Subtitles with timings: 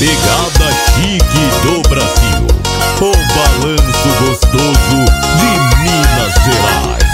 [0.00, 2.46] pegada chique do Brasil.
[3.02, 4.98] O balanço gostoso
[5.36, 5.50] de
[5.82, 7.10] Minas Gerais.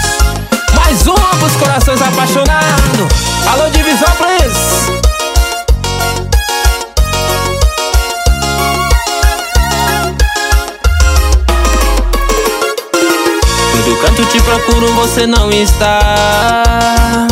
[0.73, 3.11] Mais uma pros corações apaixonados.
[3.45, 4.87] Alô, Divisópolis!
[13.73, 17.27] Todo canto te procuro, você não está.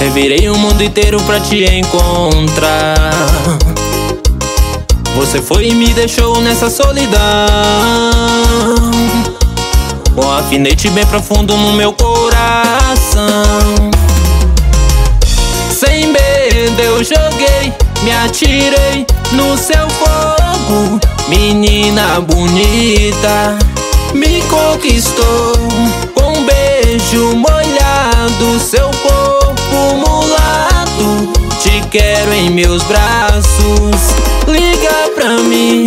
[0.00, 3.12] Revirei o mundo inteiro pra te encontrar.
[5.32, 7.18] Você foi e me deixou nessa solidão.
[10.14, 13.32] Com um alfinete bem profundo no meu coração.
[15.74, 17.72] Sem medo eu joguei,
[18.02, 21.00] me atirei no seu fogo.
[21.30, 23.56] Menina bonita,
[24.12, 25.54] me conquistou
[26.12, 28.60] com um beijo molhado.
[28.60, 34.31] Seu corpo mulato, te quero em meus braços.
[35.14, 35.84] Pra mim,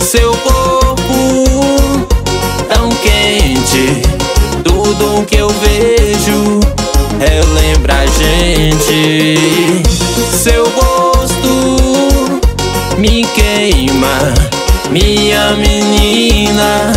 [0.00, 1.56] seu corpo
[2.68, 4.02] tão quente.
[4.64, 6.60] Tudo que eu vejo
[7.18, 9.82] relembra a gente.
[10.32, 12.40] Seu rosto
[12.96, 14.34] me queima,
[14.90, 16.92] minha menina,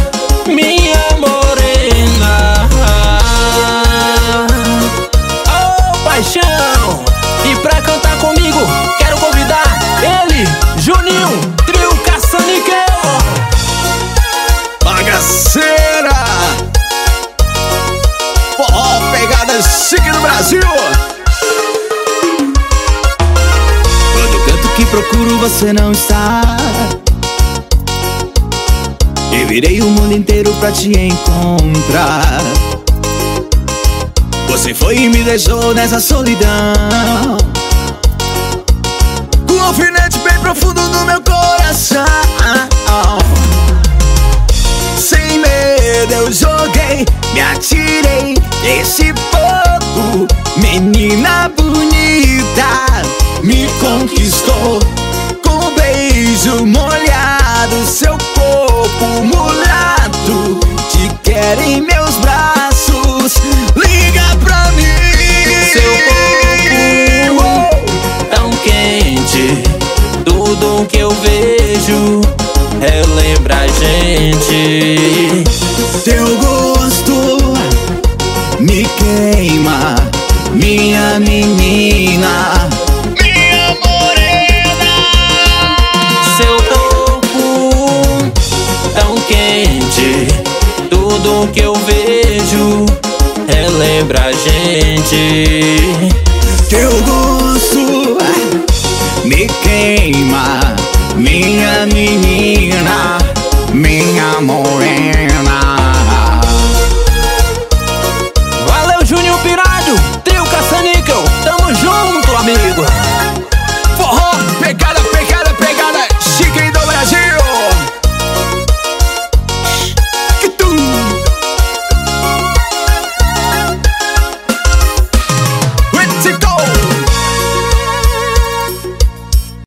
[0.47, 2.69] minha morena.
[5.47, 7.03] Oh, paixão!
[7.43, 8.59] E pra cantar comigo,
[8.97, 9.63] quero convidar
[10.01, 11.55] ele, Juninho,
[15.21, 16.09] Bagaceira!
[18.57, 20.61] Forró pegada chique do Brasil!
[24.15, 26.41] Todo canto que procuro você não está.
[29.31, 32.41] E virei o mundo inteiro pra te encontrar.
[34.49, 37.30] Você foi e me deixou nessa solidão.
[46.11, 50.27] Eu joguei, me atirei nesse fogo.
[50.57, 53.01] Menina bonita,
[53.43, 54.79] me conquistou
[55.43, 57.85] com beijo molhado.
[57.85, 60.59] Seu corpo mulato,
[60.91, 63.35] te quero em meus braços.
[63.75, 64.83] Liga pra mim,
[65.71, 65.93] Seu
[67.37, 67.85] corpo
[68.35, 69.63] tão quente.
[70.25, 72.21] Tudo que eu vejo
[72.81, 75.10] relembra a gente.
[79.41, 79.95] Queima,
[80.53, 82.69] minha menina.
[83.19, 84.93] Minha morena.
[86.37, 88.31] Seu corpo
[88.93, 90.27] tão quente.
[90.91, 92.85] Tudo que eu vejo
[93.47, 95.81] relembra a gente.